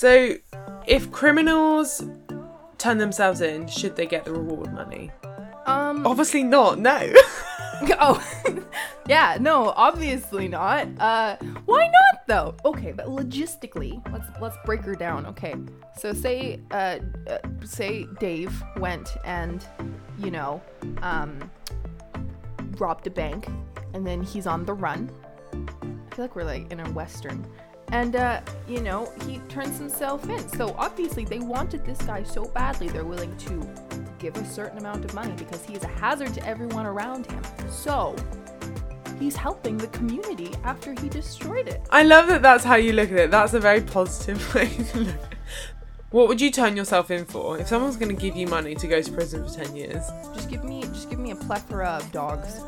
So, 0.00 0.34
if 0.86 1.12
criminals 1.12 2.02
turn 2.78 2.96
themselves 2.96 3.42
in, 3.42 3.66
should 3.66 3.96
they 3.96 4.06
get 4.06 4.24
the 4.24 4.32
reward 4.32 4.72
money? 4.72 5.10
Um. 5.66 6.06
Obviously 6.06 6.42
not. 6.42 6.78
No. 6.78 7.12
Oh, 7.98 8.22
yeah, 9.08 9.38
no, 9.40 9.72
obviously 9.74 10.48
not. 10.48 10.86
Uh, 10.98 11.36
why 11.64 11.86
not 11.86 12.26
though? 12.26 12.54
Okay, 12.66 12.92
but 12.92 13.06
logistically, 13.06 14.06
let's 14.12 14.26
let's 14.38 14.56
break 14.66 14.82
her 14.82 14.94
down. 14.94 15.24
Okay, 15.24 15.54
so 15.96 16.12
say 16.12 16.60
uh, 16.72 16.98
uh 17.26 17.38
say 17.64 18.06
Dave 18.18 18.52
went 18.76 19.16
and 19.24 19.66
you 20.18 20.30
know 20.30 20.60
um 21.00 21.50
robbed 22.76 23.06
a 23.06 23.10
bank, 23.10 23.48
and 23.94 24.06
then 24.06 24.22
he's 24.22 24.46
on 24.46 24.66
the 24.66 24.74
run. 24.74 25.10
I 25.54 26.14
feel 26.14 26.24
like 26.26 26.36
we're 26.36 26.44
like 26.44 26.70
in 26.70 26.80
a 26.80 26.90
western. 26.90 27.46
And 27.92 28.16
uh, 28.16 28.40
you 28.68 28.80
know, 28.80 29.12
he 29.26 29.38
turns 29.48 29.78
himself 29.78 30.28
in. 30.28 30.48
So 30.48 30.74
obviously 30.78 31.24
they 31.24 31.40
wanted 31.40 31.84
this 31.84 31.98
guy 32.02 32.22
so 32.22 32.44
badly 32.44 32.88
they're 32.88 33.04
willing 33.04 33.36
to 33.38 33.68
give 34.18 34.36
a 34.36 34.44
certain 34.44 34.78
amount 34.78 35.04
of 35.04 35.14
money 35.14 35.32
because 35.36 35.64
he 35.64 35.74
is 35.74 35.82
a 35.82 35.88
hazard 35.88 36.34
to 36.34 36.46
everyone 36.46 36.86
around 36.86 37.26
him. 37.26 37.42
So 37.70 38.14
he's 39.18 39.36
helping 39.36 39.76
the 39.76 39.88
community 39.88 40.52
after 40.64 40.92
he 40.92 41.08
destroyed 41.08 41.68
it. 41.68 41.80
I 41.90 42.02
love 42.04 42.28
that 42.28 42.42
that's 42.42 42.64
how 42.64 42.76
you 42.76 42.92
look 42.92 43.10
at 43.10 43.18
it. 43.18 43.30
That's 43.30 43.54
a 43.54 43.60
very 43.60 43.80
positive 43.80 44.54
way 44.54 44.68
to 44.68 44.98
look 45.00 45.08
at 45.08 45.32
it. 45.32 45.36
What 46.10 46.26
would 46.26 46.40
you 46.40 46.50
turn 46.50 46.76
yourself 46.76 47.12
in 47.12 47.24
for? 47.24 47.58
If 47.58 47.68
someone's 47.68 47.96
going 47.96 48.14
to 48.14 48.20
give 48.20 48.34
you 48.34 48.48
money 48.48 48.74
to 48.74 48.86
go 48.88 49.00
to 49.00 49.12
prison 49.12 49.46
for 49.46 49.54
10 49.54 49.76
years, 49.76 50.02
Just 50.34 50.50
give 50.50 50.64
me 50.64 50.82
just 50.82 51.08
give 51.08 51.20
me 51.20 51.30
a 51.30 51.36
plethora 51.36 51.86
of 51.86 52.10
dogs. 52.10 52.60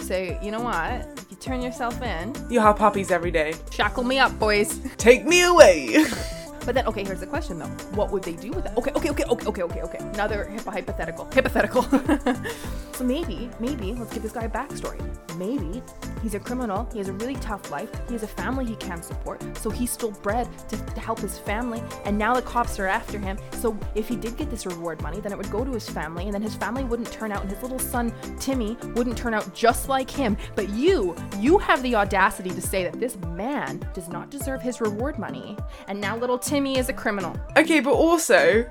Say, 0.00 0.38
you 0.42 0.50
know 0.50 0.60
what? 0.60 1.08
You 1.42 1.46
turn 1.46 1.60
yourself 1.60 2.00
in, 2.02 2.36
you'll 2.48 2.62
have 2.62 2.76
puppies 2.76 3.10
every 3.10 3.32
day. 3.32 3.54
shackle 3.72 4.04
me 4.04 4.20
up, 4.20 4.38
boys. 4.38 4.78
Take 4.96 5.26
me 5.26 5.42
away. 5.42 6.04
But 6.64 6.74
then, 6.74 6.86
okay, 6.86 7.04
here's 7.04 7.20
the 7.20 7.26
question 7.26 7.58
though. 7.58 7.66
What 7.94 8.10
would 8.12 8.22
they 8.22 8.34
do 8.34 8.50
with 8.52 8.66
it? 8.66 8.72
Okay, 8.76 8.92
okay, 8.94 9.10
okay, 9.10 9.24
okay, 9.24 9.46
okay, 9.46 9.62
okay, 9.62 9.82
okay. 9.82 9.98
Another 9.98 10.48
hypo- 10.50 10.70
hypothetical. 10.70 11.28
Hypothetical. 11.32 11.82
so 12.92 13.04
maybe, 13.04 13.50
maybe, 13.58 13.92
let's 13.94 14.12
give 14.12 14.22
this 14.22 14.32
guy 14.32 14.44
a 14.44 14.48
backstory. 14.48 15.00
Maybe 15.36 15.82
he's 16.22 16.34
a 16.34 16.40
criminal. 16.40 16.88
He 16.92 16.98
has 16.98 17.08
a 17.08 17.12
really 17.14 17.34
tough 17.36 17.70
life. 17.70 17.90
He 18.06 18.12
has 18.12 18.22
a 18.22 18.28
family 18.28 18.64
he 18.64 18.76
can't 18.76 19.04
support. 19.04 19.42
So 19.58 19.70
he 19.70 19.86
stole 19.86 20.12
bread 20.22 20.48
to, 20.68 20.76
to 20.76 21.00
help 21.00 21.18
his 21.18 21.38
family. 21.38 21.82
And 22.04 22.16
now 22.16 22.34
the 22.34 22.42
cops 22.42 22.78
are 22.78 22.86
after 22.86 23.18
him. 23.18 23.38
So 23.52 23.76
if 23.94 24.08
he 24.08 24.16
did 24.16 24.36
get 24.36 24.50
this 24.50 24.66
reward 24.66 25.02
money, 25.02 25.20
then 25.20 25.32
it 25.32 25.38
would 25.38 25.50
go 25.50 25.64
to 25.64 25.70
his 25.72 25.88
family. 25.88 26.24
And 26.24 26.34
then 26.34 26.42
his 26.42 26.54
family 26.54 26.84
wouldn't 26.84 27.10
turn 27.10 27.32
out. 27.32 27.42
And 27.42 27.50
his 27.50 27.62
little 27.62 27.78
son, 27.78 28.12
Timmy, 28.38 28.76
wouldn't 28.94 29.16
turn 29.16 29.34
out 29.34 29.52
just 29.54 29.88
like 29.88 30.10
him. 30.10 30.36
But 30.54 30.68
you, 30.68 31.16
you 31.38 31.58
have 31.58 31.82
the 31.82 31.96
audacity 31.96 32.50
to 32.50 32.60
say 32.60 32.84
that 32.84 33.00
this 33.00 33.16
man 33.28 33.80
does 33.94 34.08
not 34.08 34.30
deserve 34.30 34.62
his 34.62 34.80
reward 34.80 35.18
money. 35.18 35.56
And 35.88 36.00
now 36.00 36.16
little 36.16 36.38
Timmy 36.38 36.51
is 36.52 36.88
a 36.88 36.92
criminal. 36.92 37.34
okay, 37.56 37.80
but 37.80 37.92
also, 37.92 38.70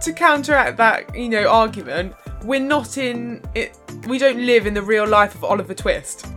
to 0.00 0.12
counteract 0.12 0.76
that, 0.76 1.14
you 1.14 1.28
know, 1.28 1.48
argument, 1.48 2.14
we're 2.44 2.60
not 2.60 2.98
in 2.98 3.42
it. 3.54 3.78
We 4.06 4.18
don't 4.18 4.44
live 4.44 4.66
in 4.66 4.74
the 4.74 4.82
real 4.82 5.06
life 5.06 5.34
of 5.34 5.44
Oliver 5.44 5.74
Twist. 5.74 6.26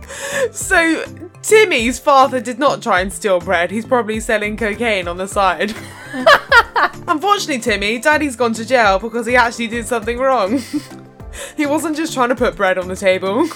So, 0.52 1.04
Timmy's 1.42 1.98
father 1.98 2.40
did 2.40 2.58
not 2.58 2.80
try 2.82 3.00
and 3.00 3.12
steal 3.12 3.40
bread. 3.40 3.70
He's 3.70 3.84
probably 3.84 4.20
selling 4.20 4.56
cocaine 4.56 5.08
on 5.08 5.16
the 5.16 5.26
side. 5.26 5.74
Unfortunately, 7.08 7.58
Timmy, 7.58 7.98
Daddy's 7.98 8.36
gone 8.36 8.52
to 8.54 8.64
jail 8.64 8.98
because 8.98 9.26
he 9.26 9.34
actually 9.34 9.66
did 9.66 9.86
something 9.86 10.18
wrong. 10.18 10.62
he 11.56 11.66
wasn't 11.66 11.96
just 11.96 12.14
trying 12.14 12.28
to 12.28 12.36
put 12.36 12.54
bread 12.54 12.78
on 12.78 12.88
the 12.88 12.96
table. 12.96 13.48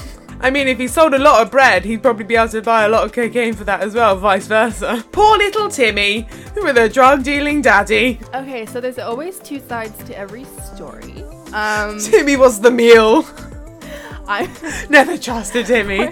I 0.42 0.50
mean, 0.50 0.68
if 0.68 0.78
he 0.78 0.88
sold 0.88 1.12
a 1.14 1.18
lot 1.18 1.42
of 1.42 1.50
bread, 1.50 1.84
he'd 1.84 2.02
probably 2.02 2.24
be 2.24 2.34
able 2.36 2.48
to 2.48 2.62
buy 2.62 2.84
a 2.84 2.88
lot 2.88 3.04
of 3.04 3.12
cocaine 3.12 3.52
for 3.54 3.64
that 3.64 3.80
as 3.82 3.94
well, 3.94 4.16
vice 4.16 4.46
versa. 4.46 5.04
Poor 5.12 5.36
little 5.36 5.68
Timmy, 5.68 6.26
with 6.56 6.78
a 6.78 6.88
drug 6.88 7.22
dealing 7.22 7.60
daddy. 7.60 8.18
Okay, 8.34 8.64
so 8.64 8.80
there's 8.80 8.98
always 8.98 9.38
two 9.38 9.60
sides 9.60 10.02
to 10.04 10.16
every 10.16 10.44
story. 10.74 11.22
Um, 11.52 11.98
Timmy 12.02 12.36
was 12.36 12.60
the 12.60 12.70
meal. 12.70 13.26
I 14.26 14.48
Never 14.90 15.18
trusted 15.18 15.66
Timmy. 15.66 16.08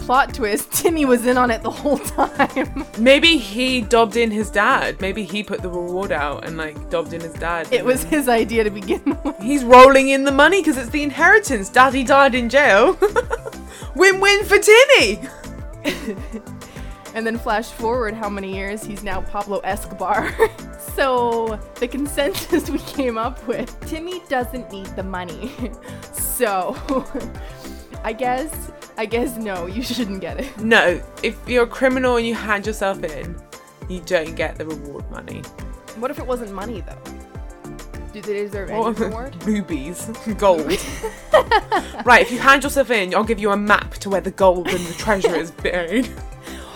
plot 0.00 0.34
twist: 0.34 0.70
Timmy 0.72 1.04
was 1.06 1.24
in 1.24 1.38
on 1.38 1.50
it 1.50 1.62
the 1.62 1.70
whole 1.70 1.98
time. 1.98 2.84
Maybe 2.98 3.38
he 3.38 3.80
dobbed 3.80 4.16
in 4.16 4.30
his 4.30 4.50
dad. 4.50 5.00
Maybe 5.00 5.22
he 5.24 5.42
put 5.42 5.62
the 5.62 5.70
reward 5.70 6.10
out 6.12 6.44
and 6.46 6.56
like 6.58 6.90
dobbed 6.90 7.12
in 7.14 7.20
his 7.22 7.32
dad. 7.34 7.68
It 7.72 7.84
was 7.84 8.02
his 8.02 8.28
idea 8.28 8.64
to 8.64 8.70
begin 8.70 9.16
with. 9.24 9.38
He's 9.38 9.64
rolling 9.64 10.08
in 10.08 10.24
the 10.24 10.32
money 10.32 10.60
because 10.60 10.76
it's 10.76 10.90
the 10.90 11.02
inheritance. 11.02 11.70
Daddy 11.70 12.02
died 12.04 12.34
in 12.34 12.48
jail. 12.50 12.98
Win 13.94 14.20
win 14.20 14.44
for 14.44 14.58
Timmy. 14.58 15.28
And 17.14 17.24
then 17.24 17.38
flash 17.38 17.70
forward 17.70 18.12
how 18.14 18.28
many 18.28 18.52
years 18.52 18.82
he's 18.82 19.04
now 19.04 19.20
Pablo 19.22 19.60
Escobar. 19.60 20.34
so 20.96 21.60
the 21.76 21.86
consensus 21.86 22.68
we 22.70 22.80
came 22.80 23.16
up 23.16 23.46
with: 23.46 23.78
Timmy 23.86 24.20
doesn't 24.28 24.70
need 24.72 24.86
the 24.96 25.04
money. 25.04 25.52
so 26.12 26.76
I 28.02 28.12
guess, 28.12 28.72
I 28.98 29.06
guess 29.06 29.36
no, 29.36 29.66
you 29.66 29.80
shouldn't 29.82 30.20
get 30.20 30.40
it. 30.40 30.58
No, 30.58 31.00
if 31.22 31.38
you're 31.48 31.64
a 31.64 31.68
criminal 31.68 32.16
and 32.16 32.26
you 32.26 32.34
hand 32.34 32.66
yourself 32.66 33.02
in, 33.04 33.40
you 33.88 34.00
don't 34.00 34.34
get 34.34 34.56
the 34.56 34.66
reward 34.66 35.08
money. 35.12 35.40
What 36.00 36.10
if 36.10 36.18
it 36.18 36.26
wasn't 36.26 36.52
money 36.52 36.80
though? 36.80 37.23
Do 38.14 38.20
they 38.22 38.34
deserve 38.34 38.70
any 38.70 38.78
What? 38.78 38.96
reward? 39.00 39.44
Rubies, 39.44 40.08
gold. 40.38 40.60
right, 42.04 42.22
if 42.22 42.30
you 42.30 42.38
hand 42.38 42.62
yourself 42.62 42.90
in, 42.92 43.12
I'll 43.12 43.24
give 43.24 43.40
you 43.40 43.50
a 43.50 43.56
map 43.56 43.94
to 43.94 44.08
where 44.08 44.20
the 44.20 44.30
gold 44.30 44.68
and 44.68 44.78
the 44.86 44.94
treasure 44.94 45.34
is 45.34 45.50
buried. 45.50 46.08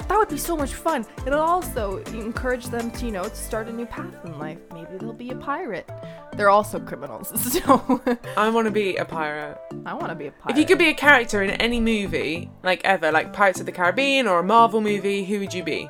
That 0.09 0.17
would 0.17 0.31
be 0.31 0.39
so 0.39 0.57
much 0.57 0.73
fun. 0.73 1.05
It'll 1.27 1.39
also 1.39 1.99
encourage 1.99 2.69
them 2.69 2.91
to, 2.93 3.05
you 3.05 3.13
know, 3.13 3.25
to 3.25 3.37
start 3.37 3.69
a 3.69 3.73
new 3.73 3.85
path 3.85 4.25
in 4.25 4.39
life. 4.39 4.57
Maybe 4.73 4.97
they'll 4.99 5.13
be 5.13 5.29
a 5.29 5.37
pirate. 5.37 5.87
They're 6.33 6.49
also 6.49 6.81
criminals, 6.81 7.29
so 7.53 8.01
I 8.35 8.49
want 8.49 8.65
to 8.65 8.71
be 8.71 8.97
a 8.97 9.05
pirate. 9.05 9.59
I 9.85 9.93
want 9.93 10.09
to 10.09 10.15
be 10.15 10.29
a 10.29 10.31
pirate. 10.31 10.53
If 10.55 10.59
you 10.59 10.65
could 10.65 10.79
be 10.79 10.89
a 10.89 10.95
character 10.95 11.43
in 11.43 11.51
any 11.51 11.79
movie, 11.79 12.51
like 12.63 12.81
ever, 12.87 13.13
like 13.13 13.35
Pirates 13.35 13.61
of 13.61 13.67
the 13.67 13.73
Caribbean 13.73 14.27
or 14.27 14.39
a 14.39 14.43
Marvel 14.43 14.81
movie, 14.81 15.27
who 15.27 15.41
would 15.41 15.53
you 15.53 15.63
be? 15.63 15.87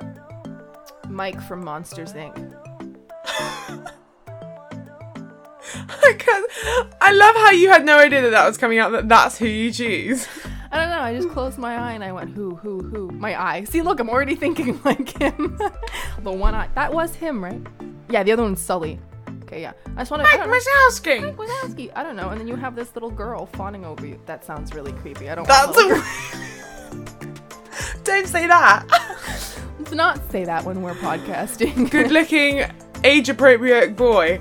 Mike 1.09 1.41
from 1.41 1.65
Monsters 1.65 2.13
Inc. 2.15 2.35
Can't- 6.19 6.51
I 7.01 7.13
love 7.13 7.35
how 7.37 7.51
you 7.51 7.69
had 7.71 7.85
no 7.85 7.99
idea 7.99 8.23
that 8.23 8.31
that 8.31 8.47
was 8.47 8.57
coming 8.57 8.79
out. 8.79 8.93
That 8.93 9.09
that's 9.09 9.39
who 9.39 9.47
you 9.47 9.71
choose. 9.73 10.27
I 10.71 10.77
don't 10.79 10.91
know. 10.91 11.01
I 11.01 11.15
just 11.15 11.31
closed 11.31 11.57
my 11.59 11.77
eye 11.77 11.93
and 11.93 12.05
I 12.05 12.13
went, 12.13 12.31
who, 12.35 12.55
who, 12.57 12.81
who? 12.81 13.11
My 13.11 13.41
eye. 13.41 13.65
See, 13.65 13.81
look, 13.81 14.01
I'm 14.01 14.11
already 14.11 14.35
thinking 14.35 14.79
like 14.85 15.19
him. 15.19 15.59
the 16.23 16.31
one 16.33 16.55
eye. 16.55 16.69
That 16.75 16.93
was 16.93 17.15
him, 17.15 17.43
right? 17.43 17.61
Yeah, 18.11 18.23
the 18.23 18.33
other 18.33 18.43
one's 18.43 18.61
Sully. 18.61 18.99
Okay, 19.45 19.63
yeah. 19.63 19.73
I 19.97 20.01
just 20.03 20.11
want 20.11 20.23
to. 20.27 20.39
Mike 20.39 20.47
Wazowski. 20.47 21.23
Mike 21.23 21.37
Wazowski. 21.37 21.91
I 21.97 22.03
don't 22.03 22.17
know. 22.17 22.29
And 22.29 22.39
then 22.39 22.47
you 22.47 22.55
have 22.57 22.77
this 22.77 22.95
little 22.95 23.11
girl 23.11 23.47
fawning 23.47 23.87
over 23.87 24.07
you. 24.07 24.21
That 24.27 24.45
sounds 24.45 24.75
really 24.75 24.93
creepy. 24.93 25.31
I 25.31 25.35
don't. 25.37 25.49
That's 25.49 25.77
a. 25.79 26.05
Don't 28.05 28.27
say 28.27 28.47
that. 28.47 28.85
Let's 29.79 29.93
not 29.93 30.31
say 30.31 30.45
that 30.45 30.65
when 30.65 30.81
we're 30.83 30.95
podcasting. 30.95 31.91
Good-looking, 31.91 32.65
age-appropriate 33.05 33.97
boy. 33.97 34.39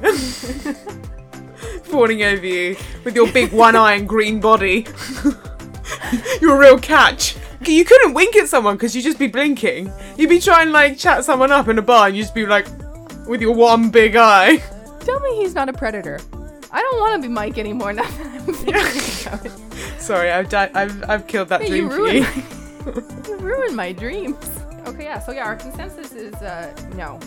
Fawning 1.88 2.24
over 2.24 2.46
you 2.46 2.76
with 3.04 3.16
your 3.16 3.32
big 3.32 3.52
one 3.52 3.76
eye 3.76 3.94
and 3.94 4.08
green 4.08 4.40
body. 4.40 4.86
You're 6.42 6.56
a 6.56 6.60
real 6.60 6.78
catch. 6.80 7.36
You 7.66 7.84
couldn't 7.86 8.14
wink 8.14 8.36
at 8.36 8.48
someone 8.48 8.76
because 8.76 8.96
you'd 8.96 9.04
just 9.04 9.18
be 9.20 9.28
blinking. 9.28 9.92
You'd 10.18 10.30
be 10.30 10.40
trying 10.40 10.72
like 10.72 10.98
chat 10.98 11.24
someone 11.26 11.52
up 11.52 11.68
in 11.70 11.78
a 11.78 11.82
bar 11.82 12.08
and 12.08 12.16
you'd 12.16 12.24
just 12.24 12.36
be 12.36 12.46
like 12.46 12.68
with 13.28 13.42
your 13.42 13.56
one 13.56 13.90
big 13.90 14.16
eye. 14.16 14.58
Tell 15.00 15.20
me 15.22 15.38
he's 15.38 15.56
not 15.56 15.70
a 15.70 15.74
predator. 15.74 16.20
I 16.72 16.82
don't 16.82 17.00
want 17.00 17.22
to 17.22 17.28
be 17.28 17.34
Mike 17.34 17.58
anymore 17.58 17.94
now 17.94 18.04
that 18.04 18.26
I'm 18.26 18.42
thinking 18.54 19.28
about 19.28 19.46
it. 19.46 20.02
Sorry, 20.02 20.30
I've 20.32 20.50
di- 20.50 20.72
I've 20.74 21.10
I've 21.10 21.28
killed 21.28 21.50
that 21.50 21.62
Hey, 21.62 21.68
dream 21.70 21.84
you 21.86 21.90
for 21.90 21.98
ruined, 21.98 22.16
you. 22.18 22.24
my, 22.94 23.28
you 23.28 23.38
ruined 23.38 23.76
my 23.76 23.92
dreams. 23.94 24.50
Okay, 24.86 25.04
yeah. 25.06 25.20
So 25.20 25.32
yeah, 25.32 25.46
our 25.46 25.56
consensus 25.56 26.12
is 26.12 26.34
uh, 26.36 26.74
no. 26.96 27.20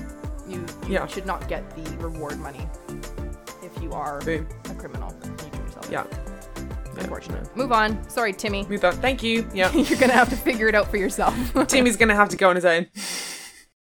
You, 0.46 0.58
you 0.86 0.94
Yeah. 0.94 1.06
should 1.06 1.26
not 1.26 1.48
get 1.48 1.64
the 1.76 1.82
reward 1.98 2.38
money 2.38 2.68
you 3.80 3.92
are 3.92 4.20
Boom. 4.20 4.46
a 4.64 4.74
criminal. 4.74 5.14
You 5.24 5.36
turn 5.50 5.64
yourself. 5.64 5.90
Yeah. 5.90 6.04
Unfortunate. 6.98 7.56
Move 7.56 7.72
on. 7.72 8.08
Sorry, 8.10 8.32
Timmy. 8.32 8.66
Move 8.68 8.84
on. 8.84 8.92
Thank 8.94 9.22
you. 9.22 9.48
Yeah. 9.54 9.72
You're 9.74 9.98
gonna 9.98 10.12
have 10.12 10.28
to 10.30 10.36
figure 10.36 10.68
it 10.68 10.74
out 10.74 10.90
for 10.90 10.96
yourself. 10.98 11.34
Timmy's 11.68 11.96
gonna 11.96 12.14
have 12.14 12.28
to 12.30 12.36
go 12.36 12.50
on 12.50 12.56
his 12.56 12.64
own. 12.64 12.86